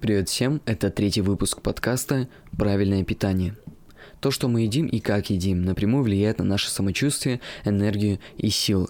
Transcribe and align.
Привет 0.00 0.28
всем, 0.28 0.62
это 0.64 0.90
третий 0.90 1.22
выпуск 1.22 1.60
подкаста 1.60 2.28
«Правильное 2.56 3.02
питание». 3.02 3.56
То, 4.20 4.30
что 4.30 4.46
мы 4.46 4.60
едим 4.60 4.86
и 4.86 5.00
как 5.00 5.28
едим, 5.28 5.62
напрямую 5.62 6.04
влияет 6.04 6.38
на 6.38 6.44
наше 6.44 6.70
самочувствие, 6.70 7.40
энергию 7.64 8.20
и 8.36 8.48
силы. 8.48 8.86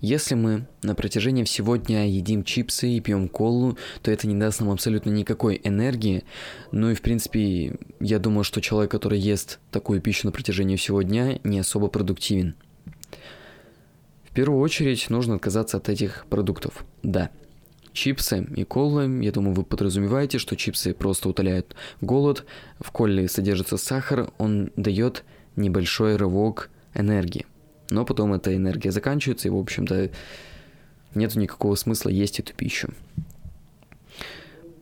Если 0.00 0.34
мы 0.34 0.66
на 0.82 0.94
протяжении 0.94 1.44
всего 1.44 1.76
дня 1.76 2.04
едим 2.04 2.44
чипсы 2.44 2.90
и 2.90 3.00
пьем 3.00 3.30
колу, 3.30 3.78
то 4.02 4.10
это 4.10 4.26
не 4.26 4.34
даст 4.34 4.60
нам 4.60 4.70
абсолютно 4.70 5.08
никакой 5.08 5.58
энергии. 5.64 6.24
Ну 6.72 6.90
и 6.90 6.94
в 6.94 7.00
принципе, 7.00 7.78
я 7.98 8.18
думаю, 8.18 8.44
что 8.44 8.60
человек, 8.60 8.90
который 8.90 9.18
ест 9.18 9.60
такую 9.70 10.02
пищу 10.02 10.26
на 10.26 10.32
протяжении 10.32 10.76
всего 10.76 11.00
дня, 11.00 11.38
не 11.42 11.58
особо 11.58 11.88
продуктивен. 11.88 12.54
В 14.24 14.34
первую 14.34 14.60
очередь 14.60 15.08
нужно 15.08 15.36
отказаться 15.36 15.78
от 15.78 15.88
этих 15.88 16.26
продуктов. 16.28 16.84
Да, 17.02 17.30
чипсы 17.94 18.46
и 18.54 18.64
кола, 18.64 19.08
я 19.08 19.32
думаю, 19.32 19.54
вы 19.54 19.64
подразумеваете, 19.64 20.38
что 20.38 20.56
чипсы 20.56 20.92
просто 20.92 21.30
утоляют 21.30 21.74
голод, 22.02 22.44
в 22.78 22.90
коле 22.90 23.28
содержится 23.28 23.78
сахар, 23.78 24.30
он 24.36 24.70
дает 24.76 25.24
небольшой 25.56 26.16
рывок 26.16 26.70
энергии. 26.92 27.46
Но 27.88 28.04
потом 28.04 28.34
эта 28.34 28.54
энергия 28.54 28.90
заканчивается, 28.90 29.48
и, 29.48 29.50
в 29.50 29.56
общем-то, 29.56 30.10
нет 31.14 31.34
никакого 31.36 31.76
смысла 31.76 32.10
есть 32.10 32.40
эту 32.40 32.52
пищу. 32.52 32.92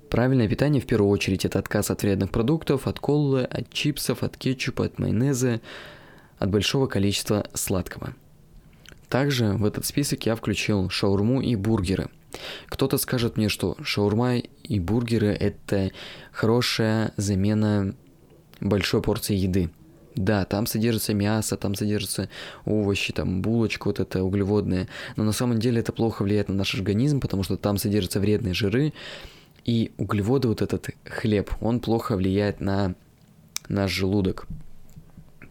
Правильное 0.09 0.48
питание 0.48 0.82
в 0.82 0.87
первую 0.87 1.10
очередь 1.10 1.45
это 1.45 1.59
отказ 1.59 1.90
от 1.90 2.02
вредных 2.02 2.30
продуктов, 2.30 2.87
от 2.87 2.98
колы, 2.98 3.45
от 3.45 3.73
чипсов, 3.73 4.23
от 4.23 4.37
кетчупа, 4.37 4.87
от 4.87 4.98
майонеза, 4.98 5.60
от 6.38 6.51
большого 6.51 6.87
количества 6.87 7.46
сладкого. 7.54 8.15
Также 9.09 9.52
в 9.52 9.65
этот 9.65 9.84
список 9.84 10.24
я 10.26 10.34
включил 10.34 10.88
шаурму 10.88 11.40
и 11.40 11.54
бургеры– 11.56 12.09
кто-то 12.66 12.98
скажет 12.98 13.36
мне, 13.36 13.48
что 13.48 13.77
шаурма 13.82 14.38
и 14.38 14.80
бургеры– 14.80 15.28
это 15.40 15.90
хорошая 16.32 17.12
замена 17.16 17.95
большой 18.60 19.02
порции 19.02 19.36
еды. 19.36 19.70
Да, 20.15 20.45
там 20.45 20.66
содержится 20.66 21.15
мясо, 21.15 21.57
там 21.57 21.74
содержатся 21.74 22.29
овощи, 22.66 23.12
там 23.12 23.40
булочка 23.40 23.87
вот 23.88 23.98
эта 23.98 24.23
углеводная, 24.23 24.88
но 25.16 25.24
на 25.24 25.32
самом 25.32 25.59
деле 25.59 25.80
это 25.80 25.92
плохо 25.92 26.23
влияет 26.23 26.48
на 26.48 26.54
наш 26.54 26.74
организм, 26.74 27.20
потому 27.20 27.42
что 27.42 27.57
там 27.57 27.79
содержатся 27.79 28.20
вредные 28.20 28.52
жиры, 28.52 28.92
и 29.64 29.92
углеводы, 29.96 30.48
вот 30.48 30.60
этот 30.60 30.90
хлеб, 31.04 31.51
он 31.60 31.80
плохо 31.80 32.16
влияет 32.16 32.60
на 32.60 32.95
наш 33.68 33.90
желудок, 33.92 34.46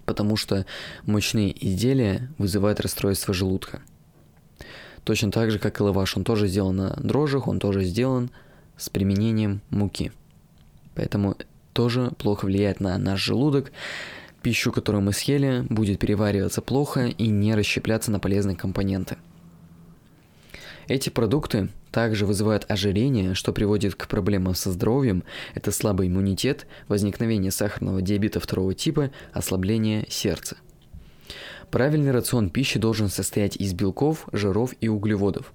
потому 0.05 0.35
что 0.35 0.65
мучные 1.05 1.55
изделия 1.65 2.29
вызывают 2.37 2.81
расстройство 2.81 3.33
желудка. 3.33 3.81
Точно 5.03 5.31
так 5.31 5.51
же, 5.51 5.59
как 5.59 5.79
и 5.79 5.83
лаваш, 5.83 6.17
он 6.17 6.23
тоже 6.23 6.47
сделан 6.47 6.75
на 6.75 6.89
дрожжах, 6.97 7.47
он 7.47 7.59
тоже 7.59 7.83
сделан 7.83 8.29
с 8.77 8.89
применением 8.89 9.61
муки. 9.69 10.11
Поэтому 10.95 11.35
тоже 11.73 12.11
плохо 12.17 12.45
влияет 12.45 12.79
на 12.79 12.97
наш 12.97 13.23
желудок. 13.23 13.71
Пищу, 14.41 14.71
которую 14.71 15.03
мы 15.03 15.13
съели, 15.13 15.65
будет 15.69 15.99
перевариваться 15.99 16.61
плохо 16.61 17.07
и 17.07 17.27
не 17.27 17.55
расщепляться 17.55 18.11
на 18.11 18.19
полезные 18.19 18.55
компоненты. 18.55 19.17
Эти 20.87 21.09
продукты 21.09 21.69
также 21.91 22.25
вызывают 22.25 22.65
ожирение, 22.69 23.33
что 23.33 23.53
приводит 23.53 23.95
к 23.95 24.07
проблемам 24.07 24.55
со 24.55 24.71
здоровьем. 24.71 25.23
Это 25.53 25.71
слабый 25.71 26.07
иммунитет, 26.07 26.67
возникновение 26.87 27.51
сахарного 27.51 28.01
диабета 28.01 28.39
второго 28.39 28.73
типа, 28.73 29.11
ослабление 29.33 30.05
сердца– 30.09 30.57
Правильный 31.71 32.11
рацион 32.11 32.49
пищи 32.49 32.77
должен 32.77 33.07
состоять 33.07 33.55
из 33.55 33.73
белков, 33.73 34.27
жиров 34.33 34.73
и 34.81 34.89
углеводов. 34.89 35.53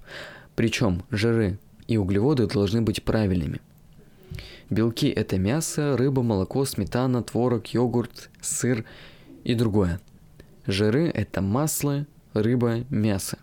Причем 0.55 1.03
жиры 1.11 1.59
и 1.87 1.97
углеводы 1.97 2.47
должны 2.47 2.81
быть 2.81 3.03
правильными. 3.03 3.61
Белки– 4.71 5.07
это 5.15 5.37
мясо, 5.37 5.95
рыба, 5.95 6.23
молоко, 6.23 6.65
сметана, 6.65 7.21
творог, 7.21 7.67
йогурт, 7.67 8.31
сыр 8.41 8.83
и 9.43 9.53
другое. 9.53 10.01
Жиры– 10.65 11.07
это 11.13 11.41
масло, 11.41 12.07
рыба, 12.33 12.83
мясо. 12.89 13.37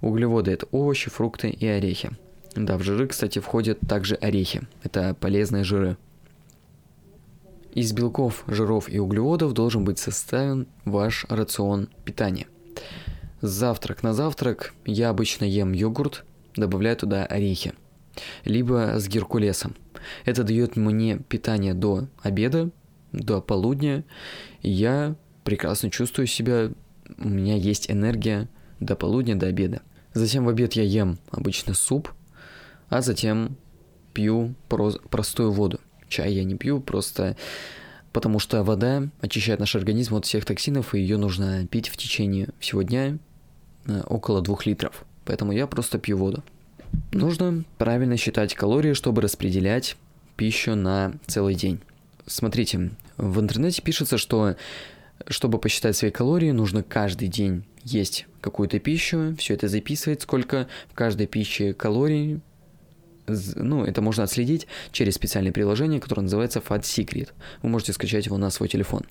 Углеводы– 0.00 0.50
это 0.52 0.66
овощи, 0.70 1.10
фрукты 1.10 1.50
и 1.50 1.66
орехи. 1.66 2.12
Да, 2.54 2.78
в 2.78 2.82
жиры, 2.82 3.08
кстати, 3.08 3.40
входят 3.40 3.80
также 3.80 4.14
орехи. 4.14 4.62
Это 4.84 5.14
полезные 5.14 5.64
жиры. 5.64 5.96
Из 7.76 7.92
белков, 7.92 8.44
жиров 8.46 8.88
и 8.88 8.98
углеводов 8.98 9.52
должен 9.52 9.84
быть 9.84 9.98
составлен 9.98 10.66
ваш 10.86 11.26
рацион 11.28 11.90
питания. 12.06 12.46
Завтрак 13.42 14.02
на 14.02 14.14
завтрак 14.14 14.72
я 14.86 15.10
обычно 15.10 15.44
ем 15.44 15.72
йогурт, 15.72 16.24
добавляю 16.56 16.96
туда 16.96 17.26
орехи, 17.26 17.74
либо 18.46 18.94
с 18.98 19.06
геркулесом. 19.08 19.76
Это 20.24 20.42
дает 20.42 20.76
мне 20.76 21.18
питание 21.18 21.74
до 21.74 22.08
обеда, 22.22 22.70
до 23.12 23.42
полудня, 23.42 24.06
я 24.62 25.14
прекрасно 25.44 25.90
чувствую 25.90 26.28
себя, 26.28 26.70
у 27.18 27.28
меня 27.28 27.56
есть 27.56 27.90
энергия 27.90 28.48
до 28.80 28.96
полудня, 28.96 29.36
до 29.36 29.48
обеда. 29.48 29.82
Затем 30.14 30.46
в 30.46 30.48
обед 30.48 30.72
я 30.72 30.82
ем 30.82 31.18
обычно 31.30 31.74
суп, 31.74 32.10
а 32.88 33.02
затем 33.02 33.58
пью 34.14 34.54
простую 35.10 35.52
воду. 35.52 35.78
Чай 36.08 36.32
я 36.32 36.44
не 36.44 36.54
пью, 36.54 36.80
просто 36.80 37.36
потому 38.12 38.38
что 38.38 38.62
вода 38.62 39.08
очищает 39.20 39.60
наш 39.60 39.76
организм 39.76 40.14
от 40.14 40.24
всех 40.24 40.44
токсинов, 40.44 40.94
и 40.94 41.00
ее 41.00 41.18
нужно 41.18 41.66
пить 41.66 41.88
в 41.88 41.96
течение 41.96 42.48
всего 42.60 42.82
дня 42.82 43.18
э, 43.86 44.00
около 44.06 44.40
двух 44.40 44.64
литров. 44.64 45.04
Поэтому 45.26 45.52
я 45.52 45.66
просто 45.66 45.98
пью 45.98 46.16
воду. 46.16 46.42
Нужно 47.12 47.64
правильно 47.78 48.16
считать 48.16 48.54
калории, 48.54 48.94
чтобы 48.94 49.20
распределять 49.20 49.96
пищу 50.36 50.74
на 50.74 51.12
целый 51.26 51.54
день. 51.54 51.80
Смотрите, 52.26 52.90
в 53.16 53.40
интернете 53.40 53.82
пишется, 53.82 54.18
что 54.18 54.56
чтобы 55.28 55.58
посчитать 55.58 55.96
свои 55.96 56.10
калории, 56.10 56.50
нужно 56.50 56.82
каждый 56.82 57.28
день 57.28 57.64
есть 57.84 58.26
какую-то 58.40 58.78
пищу, 58.78 59.34
все 59.38 59.54
это 59.54 59.68
записывать, 59.68 60.22
сколько 60.22 60.68
в 60.88 60.94
каждой 60.94 61.26
пище 61.26 61.72
калорий, 61.72 62.40
ну, 63.26 63.84
это 63.84 64.02
можно 64.02 64.22
отследить 64.24 64.66
через 64.92 65.14
специальное 65.14 65.52
приложение, 65.52 66.00
которое 66.00 66.22
называется 66.22 66.60
Fat 66.60 66.82
Secret. 66.82 67.30
Вы 67.62 67.68
можете 67.68 67.92
скачать 67.92 68.26
его 68.26 68.38
на 68.38 68.50
свой 68.50 68.68
телефон. 68.68 69.02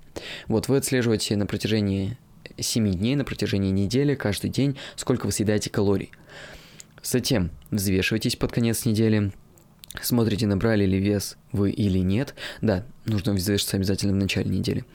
Вот 0.48 0.68
вы 0.68 0.78
отслеживаете 0.78 1.36
на 1.36 1.46
протяжении 1.46 2.18
7 2.58 2.92
дней, 2.92 3.16
на 3.16 3.26
протяжении 3.26 3.72
недели, 3.72 4.16
каждый 4.16 4.50
день, 4.50 4.78
сколько 4.96 5.26
вы 5.26 5.31
съедаете 5.31 5.70
калорий. 5.70 6.12
Затем 7.03 7.52
взвешиваетесь 7.72 8.36
под 8.36 8.52
конец 8.52 8.86
недели, 8.86 9.31
смотрите, 10.02 10.47
набрали 10.47 10.86
ли 10.86 11.00
вес 11.00 11.38
вы 11.52 11.72
или 11.72 12.00
нет. 12.00 12.34
Да, 12.62 12.86
нужно 13.06 13.34
взвешиваться 13.34 13.78
обязательно 13.78 14.14
в 14.14 14.18
начале 14.18 14.50
недели. 14.50 14.86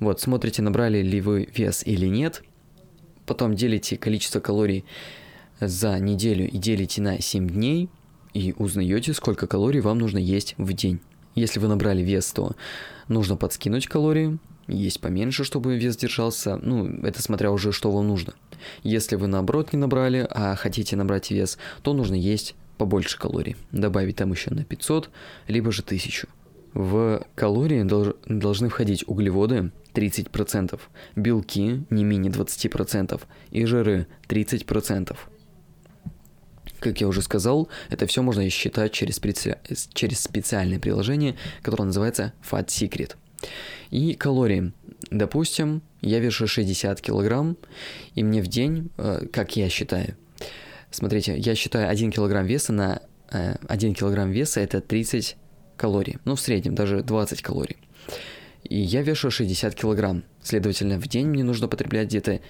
Вот, 0.00 0.20
смотрите, 0.20 0.62
набрали 0.62 1.00
ли 1.00 1.20
вы 1.20 1.48
вес 1.54 1.82
или 1.86 2.06
нет. 2.06 2.42
Потом 3.24 3.54
делите 3.54 3.96
количество 3.96 4.40
калорий 4.40 4.84
за 5.60 5.98
неделю 5.98 6.46
и 6.48 6.58
делите 6.58 7.00
на 7.00 7.20
7 7.20 7.48
дней– 7.48 7.88
и 8.34 8.54
узнаете, 8.58 9.14
сколько 9.14 9.46
калорий 9.46 9.80
вам 9.80 9.98
нужно 9.98 10.18
есть 10.18 10.54
в 10.58 10.72
день. 10.72 11.00
Если 11.34 11.58
вы 11.58 11.68
набрали 11.68 12.02
вес, 12.02 12.30
то 12.32 12.52
нужно 13.08 13.36
подскинуть 13.36 13.86
калории, 13.86 14.38
есть 14.66 15.00
поменьше, 15.00 15.44
чтобы 15.44 15.76
вес 15.76 15.96
держался, 15.96 16.56
ну, 16.56 16.86
это 17.02 17.22
смотря 17.22 17.50
уже, 17.50 17.72
что 17.72 17.90
вам 17.90 18.08
нужно. 18.08 18.34
Если 18.82 19.16
вы 19.16 19.26
наоборот 19.26 19.72
не 19.72 19.78
набрали, 19.78 20.26
а 20.30 20.54
хотите 20.56 20.96
набрать 20.96 21.30
вес, 21.30 21.58
то 21.82 21.92
нужно 21.92 22.14
есть 22.14 22.54
побольше 22.78 23.18
калорий, 23.18 23.56
добавить 23.72 24.16
там 24.16 24.32
еще 24.32 24.50
на 24.50 24.64
500, 24.64 25.10
либо 25.48 25.70
же 25.70 25.82
1000. 25.82 26.28
В 26.72 27.24
калории 27.34 27.82
долж, 27.84 28.14
должны 28.26 28.68
входить 28.68 29.04
углеводы 29.06 29.70
30%, 29.94 30.80
белки 31.14 31.84
не 31.90 32.04
менее 32.04 32.32
20% 32.32 33.20
и 33.50 33.64
жиры 33.64 34.06
30%. 34.28 35.16
Как 36.84 37.00
я 37.00 37.08
уже 37.08 37.22
сказал, 37.22 37.70
это 37.88 38.06
все 38.06 38.20
можно 38.20 38.48
считать 38.50 38.92
через, 38.92 39.16
специ... 39.16 39.56
через 39.94 40.20
специальное 40.20 40.78
приложение, 40.78 41.34
которое 41.62 41.84
называется 41.84 42.34
Fat 42.42 42.66
Secret. 42.66 43.16
И 43.90 44.12
калории. 44.12 44.74
Допустим, 45.10 45.80
я 46.02 46.18
вешу 46.18 46.46
60 46.46 47.00
килограмм, 47.00 47.56
и 48.14 48.22
мне 48.22 48.42
в 48.42 48.48
день, 48.48 48.90
э, 48.98 49.26
как 49.32 49.56
я 49.56 49.70
считаю, 49.70 50.14
смотрите, 50.90 51.38
я 51.38 51.54
считаю 51.54 51.88
1 51.88 52.12
килограмм 52.12 52.44
веса 52.44 52.74
на 52.74 53.00
1 53.30 53.92
э, 53.92 53.94
килограмм 53.94 54.30
веса 54.30 54.60
это 54.60 54.82
30 54.82 55.36
калорий, 55.78 56.18
ну 56.26 56.34
в 56.34 56.40
среднем 56.40 56.74
даже 56.74 57.02
20 57.02 57.40
калорий. 57.40 57.78
И 58.62 58.78
я 58.78 59.00
вешу 59.00 59.30
60 59.30 59.74
килограмм, 59.74 60.22
следовательно, 60.42 60.98
в 60.98 61.08
день 61.08 61.28
мне 61.28 61.44
нужно 61.44 61.66
потреблять 61.66 62.08
где-то 62.08 62.40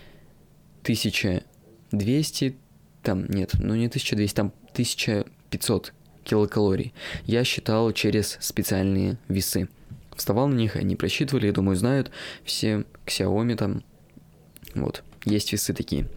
1200 0.82 2.56
там, 3.04 3.26
нет, 3.26 3.52
ну 3.58 3.74
не 3.74 3.86
1200, 3.86 4.34
там 4.34 4.52
1500 4.72 5.92
килокалорий. 6.24 6.92
Я 7.26 7.44
считал 7.44 7.92
через 7.92 8.38
специальные 8.40 9.18
весы. 9.28 9.68
Вставал 10.16 10.48
на 10.48 10.54
них, 10.54 10.76
они 10.76 10.96
просчитывали, 10.96 11.46
я 11.46 11.52
думаю, 11.52 11.76
знают 11.76 12.10
все 12.44 12.84
Xiaomi 13.06 13.56
там. 13.56 13.82
Вот, 14.74 15.04
есть 15.24 15.52
весы 15.52 15.72
такие. 15.74 16.08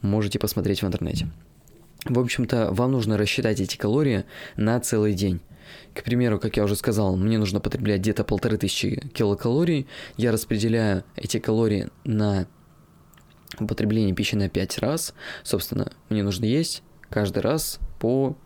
Можете 0.00 0.38
посмотреть 0.38 0.82
в 0.82 0.86
интернете. 0.86 1.28
В 2.04 2.18
общем-то, 2.18 2.72
вам 2.72 2.92
нужно 2.92 3.16
рассчитать 3.16 3.60
эти 3.60 3.76
калории 3.76 4.24
на 4.56 4.78
целый 4.80 5.14
день. 5.14 5.40
К 5.94 6.02
примеру, 6.02 6.38
как 6.38 6.56
я 6.56 6.64
уже 6.64 6.76
сказал, 6.76 7.16
мне 7.16 7.38
нужно 7.38 7.60
потреблять 7.60 8.00
где-то 8.00 8.24
полторы 8.24 8.56
тысячи 8.56 9.00
килокалорий. 9.12 9.86
Я 10.16 10.32
распределяю 10.32 11.04
эти 11.16 11.38
калории 11.38 11.88
на 12.04 12.46
употребление 13.60 14.14
пищи 14.14 14.34
на 14.34 14.48
5 14.48 14.78
раз. 14.78 15.14
Собственно, 15.42 15.92
мне 16.08 16.22
нужно 16.22 16.44
есть 16.44 16.82
каждый 17.10 17.40
раз 17.40 17.78
по 17.98 18.36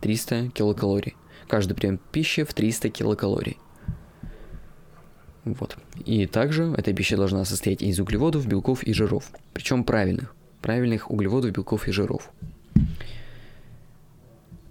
300 0.00 0.50
килокалорий. 0.50 1.16
Каждый 1.48 1.74
прием 1.74 1.98
пищи 2.12 2.44
в 2.44 2.52
300 2.52 2.90
килокалорий. 2.90 3.58
Вот. 5.44 5.76
И 6.04 6.26
также 6.26 6.74
эта 6.76 6.92
пища 6.92 7.16
должна 7.16 7.44
состоять 7.44 7.82
из 7.82 7.98
углеводов, 7.98 8.46
белков 8.46 8.82
и 8.82 8.92
жиров. 8.92 9.30
Причем 9.54 9.84
правильных. 9.84 10.34
Правильных 10.60 11.10
углеводов, 11.10 11.52
белков 11.52 11.88
и 11.88 11.92
жиров. 11.92 12.30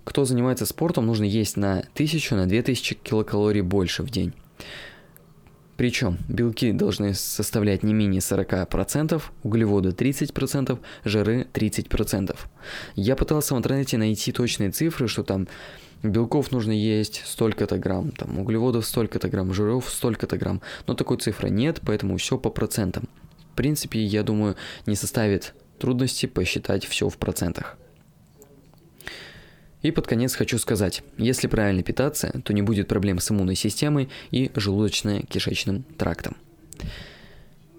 Кто 0.04 0.26
занимается 0.26 0.66
спортом, 0.66 1.06
нужно 1.06 1.24
есть 1.24 1.58
на 1.58 1.80
1000, 1.80 2.36
на 2.36 2.48
2000 2.48 2.96
килокалорий 2.96 3.62
больше 3.62 4.04
в 4.04 4.10
день. 4.10 4.34
Причем 5.78 6.18
белки 6.28 6.72
должны 6.72 7.14
составлять 7.14 7.84
не 7.84 7.94
менее 7.94 8.20
40%, 8.20 9.22
углеводы 9.44 9.90
30%, 9.90 10.80
жиры 11.06 11.48
30%. 11.54 12.36
Я 12.96 13.16
пытался 13.16 13.54
в 13.54 13.58
интернете 13.60 13.98
найти 13.98 14.32
точные 14.32 14.72
цифры, 14.72 15.08
что 15.08 15.24
там 15.24 15.48
белков 16.02 16.52
нужно 16.52 16.72
есть 16.72 17.22
столько-то 17.26 17.78
грамм, 17.78 18.12
там 18.12 18.40
углеводов 18.40 18.88
столько-то 18.88 19.30
грамм, 19.30 19.54
жиров 19.54 19.88
столько-то 19.90 20.38
грамм, 20.38 20.62
но 20.88 20.96
такой 20.96 21.18
цифры 21.18 21.52
нет, 21.52 21.82
поэтому 21.86 22.18
все 22.18 22.40
по 22.40 22.50
процентам. 22.50 23.08
В 23.54 23.56
принципе, 23.56 24.04
я 24.04 24.24
думаю, 24.24 24.56
не 24.88 24.96
составит 24.96 25.54
трудности 25.80 26.26
посчитать 26.26 26.86
все 26.86 27.08
в 27.08 27.18
процентах. 27.18 27.78
И 29.82 29.92
под 29.92 30.08
конец 30.08 30.36
хочу 30.36 30.58
сказать, 30.58 31.04
если 31.18 31.48
правильно 31.48 31.84
питаться, 31.84 32.42
то 32.44 32.54
не 32.54 32.62
будет 32.62 32.88
проблем 32.88 33.20
с 33.20 33.30
иммунной 33.32 33.56
системой 33.56 34.10
и 34.32 34.48
желудочно-кишечным 34.56 35.84
трактом. 35.98 36.36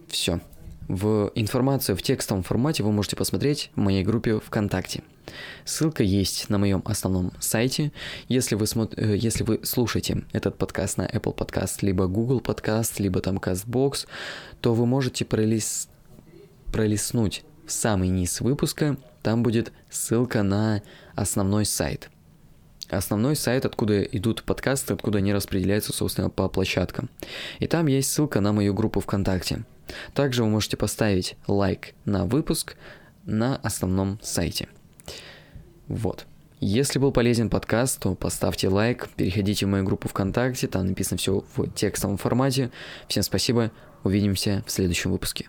Все. 0.07 0.41
В 0.87 1.33
информацию 1.35 1.97
в 1.97 2.03
текстовом 2.03 2.43
формате 2.43 2.83
вы 2.83 2.93
можете 2.93 3.17
посмотреть 3.17 3.71
в 3.75 3.81
моей 3.81 4.05
группе 4.05 4.41
ВКонтакте. 4.41 5.03
Ссылка 5.67 6.03
есть 6.03 6.49
на 6.49 6.57
моем 6.57 6.83
основном 6.87 7.33
сайте. 7.41 7.93
Если 8.29 8.55
вы, 8.55 8.67
смо... 8.67 8.89
Э, 8.97 9.15
если 9.15 9.45
вы 9.45 9.61
слушаете 9.65 10.25
этот 10.33 10.57
подкаст 10.57 10.97
на 10.97 11.07
Apple 11.07 11.37
Podcast, 11.37 11.79
либо 11.83 12.07
Google 12.07 12.41
Podcast, 12.41 12.95
либо 12.99 13.21
там 13.21 13.37
CastBox, 13.37 14.07
то 14.63 14.73
вы 14.73 14.87
можете 14.87 15.27
пролист... 15.27 15.91
пролистнуть 16.73 17.45
в 17.67 17.73
самый 17.73 18.09
низ 18.09 18.41
выпуска, 18.41 18.97
там 19.23 19.43
будет 19.43 19.73
ссылка 19.91 20.43
на 20.43 20.83
основной 21.15 21.65
сайт. 21.65 22.11
Основной 22.89 23.37
сайт, 23.37 23.67
откуда 23.67 24.03
идут 24.03 24.43
подкасты, 24.45 24.95
откуда 24.95 25.19
они 25.19 25.35
распределяются, 25.35 25.93
собственно, 25.93 26.31
по 26.31 26.49
площадкам. 26.49 27.11
И 27.59 27.67
там 27.67 27.87
есть 27.87 28.11
ссылка 28.11 28.41
на 28.41 28.53
мою 28.53 28.73
группу 28.73 29.01
ВКонтакте. 29.01 29.65
Также 30.15 30.43
вы 30.43 30.49
можете 30.51 30.77
поставить 30.77 31.37
лайк 31.47 31.95
на 32.05 32.25
выпуск 32.25 32.77
на 33.25 33.57
основном 33.57 34.19
сайте. 34.23 34.69
Вот. 35.87 36.27
Если 36.61 36.99
был 36.99 37.13
полезен 37.13 37.51
подкаст, 37.51 38.01
то 38.01 38.15
поставьте 38.15 38.69
лайк, 38.69 39.09
переходите 39.17 39.67
в 39.67 39.69
мою 39.69 39.85
группу 39.85 40.09
ВКонтакте, 40.09 40.67
там 40.67 40.87
написано 40.87 41.19
все 41.19 41.45
в 41.55 41.71
текстовом 41.71 42.17
формате. 42.17 42.71
Всем 43.07 43.23
спасибо, 43.23 43.71
увидимся 44.03 44.65
в 44.67 44.71
следующем 44.71 45.13
выпуске. 45.13 45.49